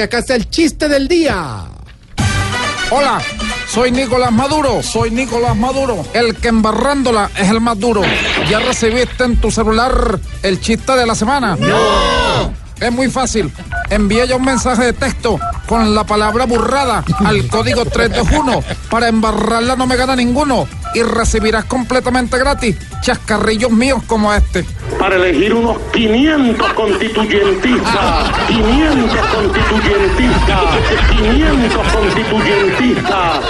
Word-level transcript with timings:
Que 0.00 0.04
acá 0.04 0.20
está 0.20 0.34
el 0.34 0.48
chiste 0.48 0.88
del 0.88 1.06
día. 1.08 1.66
Hola, 2.90 3.20
soy 3.68 3.92
Nicolás 3.92 4.32
Maduro, 4.32 4.82
soy 4.82 5.10
Nicolás 5.10 5.54
Maduro, 5.54 6.06
el 6.14 6.36
que 6.36 6.48
embarrándola 6.48 7.30
es 7.36 7.50
el 7.50 7.60
más 7.60 7.78
duro. 7.78 8.00
¿Ya 8.48 8.60
recibiste 8.60 9.24
en 9.24 9.36
tu 9.36 9.50
celular 9.50 10.18
el 10.42 10.58
chiste 10.58 10.92
de 10.92 11.04
la 11.04 11.14
semana? 11.14 11.54
¡No! 11.60 12.50
Es 12.80 12.90
muy 12.90 13.10
fácil. 13.10 13.52
Envía 13.90 14.24
ya 14.24 14.36
un 14.36 14.44
mensaje 14.46 14.84
de 14.84 14.92
texto 14.94 15.38
con 15.66 15.94
la 15.94 16.04
palabra 16.04 16.46
burrada 16.46 17.04
al 17.22 17.46
código 17.48 17.84
321. 17.84 18.64
Para 18.88 19.08
embarrarla 19.08 19.76
no 19.76 19.86
me 19.86 19.96
gana 19.96 20.16
ninguno. 20.16 20.66
Y 20.94 21.02
recibirás 21.02 21.66
completamente 21.66 22.38
gratis 22.38 22.74
chascarrillos 23.02 23.70
míos 23.70 24.02
como 24.06 24.32
este. 24.32 24.64
Para 25.00 25.16
elegir 25.16 25.54
unos 25.54 25.78
500 25.94 26.72
constituyentistas, 26.74 28.30
500 28.48 29.18
constituyentistas, 29.34 30.64
500 31.16 31.86
constituyentistas. 31.88 33.40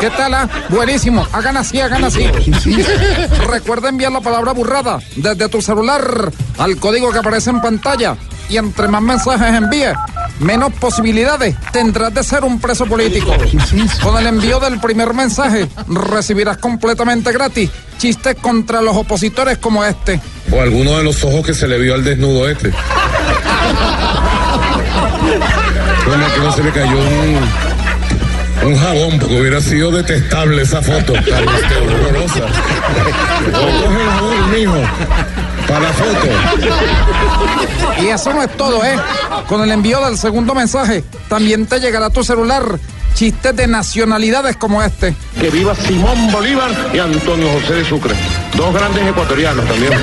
¿Qué 0.00 0.10
tal? 0.10 0.34
ah? 0.34 0.48
Buenísimo. 0.68 1.26
Hagan 1.32 1.56
así, 1.56 1.80
hagan 1.80 2.04
así. 2.04 2.24
Recuerda 3.50 3.88
enviar 3.88 4.12
la 4.12 4.20
palabra 4.20 4.52
burrada 4.52 5.00
desde 5.16 5.48
tu 5.48 5.60
celular 5.60 6.30
al 6.58 6.76
código 6.76 7.10
que 7.10 7.18
aparece 7.18 7.50
en 7.50 7.60
pantalla. 7.60 8.16
Y 8.48 8.56
entre 8.56 8.86
más 8.86 9.02
mensajes 9.02 9.54
envíes, 9.54 9.94
menos 10.38 10.72
posibilidades 10.74 11.56
tendrás 11.72 12.14
de 12.14 12.22
ser 12.22 12.44
un 12.44 12.60
preso 12.60 12.86
político. 12.86 13.32
Con 14.02 14.18
el 14.18 14.26
envío 14.28 14.60
del 14.60 14.78
primer 14.78 15.14
mensaje, 15.14 15.66
recibirás 15.88 16.58
completamente 16.58 17.32
gratis 17.32 17.70
chistes 17.98 18.36
contra 18.40 18.82
los 18.82 18.96
opositores 18.96 19.58
como 19.58 19.84
este. 19.84 20.20
O 20.50 20.60
alguno 20.60 20.98
de 20.98 21.04
los 21.04 21.24
ojos 21.24 21.46
que 21.46 21.54
se 21.54 21.66
le 21.66 21.78
vio 21.78 21.94
al 21.94 22.04
desnudo 22.04 22.48
este. 22.48 22.70
Bueno, 26.06 26.24
que 26.34 26.40
no 26.40 26.52
se 26.52 26.62
le 26.62 26.70
cayó 26.70 26.98
un, 26.98 28.68
un 28.68 28.78
jabón, 28.78 29.18
porque 29.18 29.40
hubiera 29.40 29.60
sido 29.60 29.90
detestable 29.90 30.62
esa 30.62 30.82
foto. 30.82 31.12
Horrorosa. 31.12 32.44
O 33.48 33.52
coge 33.52 34.02
el 34.02 34.10
jabón, 34.10 34.50
mijo, 34.52 34.80
para 35.66 35.80
la 35.80 35.92
foto. 35.92 36.26
Y 38.04 38.08
eso 38.08 38.34
no 38.34 38.42
es 38.42 38.54
todo, 38.54 38.84
¿eh? 38.84 38.96
Con 39.48 39.62
el 39.62 39.70
envío 39.70 39.98
del 40.04 40.18
segundo 40.18 40.54
mensaje, 40.54 41.02
también 41.28 41.64
te 41.66 41.80
llegará 41.80 42.06
a 42.06 42.10
tu 42.10 42.22
celular 42.22 42.78
chistes 43.14 43.56
de 43.56 43.66
nacionalidades 43.66 44.56
como 44.56 44.82
este. 44.82 45.14
Que 45.40 45.48
viva 45.48 45.74
Simón 45.74 46.30
Bolívar 46.30 46.70
y 46.92 46.98
Antonio 46.98 47.48
José 47.52 47.76
de 47.76 47.84
Sucre. 47.86 48.14
Dos 48.56 48.74
grandes 48.74 49.06
ecuatorianos 49.08 49.64
también. 49.66 49.92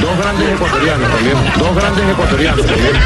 Dos 0.00 0.18
grandes 0.18 0.54
ecuatorianos 0.54 1.10
también. 1.10 1.36
Dos 1.58 1.76
grandes 1.76 2.10
ecuatorianos 2.10 2.66
también. 2.66 2.96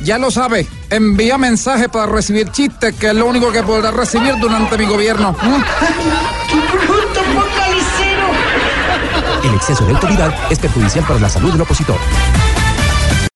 Ya 0.00 0.18
lo 0.18 0.32
sabes, 0.32 0.66
envía 0.90 1.38
mensaje 1.38 1.88
para 1.88 2.06
recibir 2.06 2.50
chistes, 2.50 2.96
que 2.96 3.10
es 3.10 3.14
lo 3.14 3.26
único 3.26 3.52
que 3.52 3.62
podrás 3.62 3.94
recibir 3.94 4.34
durante 4.40 4.76
mi 4.76 4.86
gobierno. 4.86 5.36
¿Mm? 5.42 7.01
El 9.44 9.54
exceso 9.54 9.84
de 9.84 9.92
autoridad 9.92 10.32
es 10.50 10.58
perjudicial 10.58 11.04
para 11.04 11.18
la 11.18 11.28
salud 11.28 11.50
del 11.50 11.60
opositor. 11.60 11.98